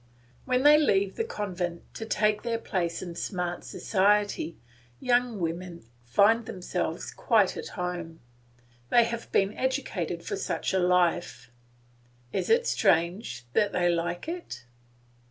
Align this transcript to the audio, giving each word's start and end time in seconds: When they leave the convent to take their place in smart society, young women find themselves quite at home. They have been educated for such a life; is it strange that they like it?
When 0.45 0.63
they 0.63 0.79
leave 0.79 1.15
the 1.15 1.23
convent 1.23 1.83
to 1.93 2.07
take 2.07 2.41
their 2.41 2.57
place 2.57 3.03
in 3.03 3.13
smart 3.13 3.63
society, 3.63 4.57
young 4.99 5.39
women 5.39 5.85
find 6.05 6.47
themselves 6.47 7.11
quite 7.11 7.55
at 7.55 7.67
home. 7.77 8.19
They 8.89 9.03
have 9.03 9.31
been 9.31 9.55
educated 9.55 10.23
for 10.23 10.37
such 10.37 10.73
a 10.73 10.79
life; 10.79 11.51
is 12.33 12.49
it 12.49 12.65
strange 12.65 13.45
that 13.53 13.73
they 13.73 13.89
like 13.89 14.27
it? 14.27 14.65